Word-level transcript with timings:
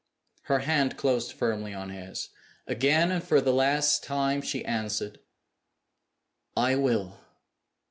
Her 0.45 0.61
hand 0.61 0.97
closed 0.97 1.31
firmly 1.31 1.75
on 1.75 1.91
his. 1.91 2.29
Again, 2.65 3.11
and 3.11 3.23
for 3.23 3.39
the 3.39 3.53
last 3.53 4.03
time, 4.03 4.41
she 4.41 4.65
answered, 4.65 5.19
"I 6.57 6.73
will!" 6.73 7.19